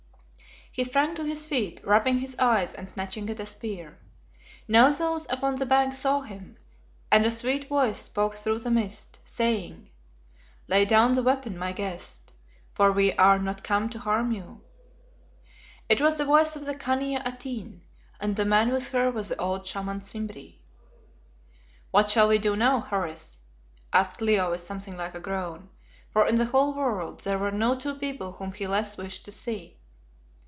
He 0.73 0.85
sprang 0.85 1.15
to 1.15 1.25
his 1.25 1.47
feet, 1.47 1.81
rubbing 1.83 2.19
his 2.19 2.37
eyes 2.39 2.73
and 2.73 2.89
snatching 2.89 3.29
at 3.29 3.41
a 3.41 3.45
spear. 3.45 3.99
Now 4.69 4.89
those 4.93 5.25
upon 5.29 5.55
the 5.57 5.65
bank 5.65 5.93
saw 5.93 6.21
him, 6.21 6.55
and 7.11 7.25
a 7.25 7.29
sweet 7.29 7.67
voice 7.67 8.03
spoke 8.03 8.35
through 8.35 8.59
the 8.59 8.71
mist, 8.71 9.19
saying 9.25 9.89
"Lay 10.69 10.85
down 10.85 11.11
that 11.11 11.23
weapon, 11.23 11.57
my 11.57 11.73
guest, 11.73 12.31
for 12.73 12.89
we 12.89 13.11
are 13.15 13.37
not 13.37 13.65
come 13.65 13.89
to 13.89 13.99
harm 13.99 14.31
you." 14.31 14.61
It 15.89 15.99
was 15.99 16.17
the 16.17 16.23
voice 16.23 16.55
of 16.55 16.63
the 16.63 16.73
Khania 16.73 17.21
Atene, 17.25 17.81
and 18.21 18.37
the 18.37 18.45
man 18.45 18.71
with 18.71 18.87
her 18.91 19.11
was 19.11 19.27
the 19.27 19.41
old 19.41 19.65
Shaman 19.65 19.99
Simbri. 19.99 20.61
"What 21.91 22.09
shall 22.09 22.29
we 22.29 22.37
do 22.39 22.55
now, 22.55 22.79
Horace?" 22.79 23.39
asked 23.91 24.21
Leo 24.21 24.51
with 24.51 24.61
something 24.61 24.95
like 24.95 25.15
a 25.15 25.19
groan, 25.19 25.67
for 26.11 26.25
in 26.25 26.35
the 26.35 26.45
whole 26.45 26.73
world 26.73 27.19
there 27.25 27.37
were 27.37 27.51
no 27.51 27.75
two 27.75 27.95
people 27.95 28.31
whom 28.31 28.53
he 28.53 28.65
less 28.67 28.95
wished 28.95 29.25
to 29.25 29.33
see. 29.33 29.75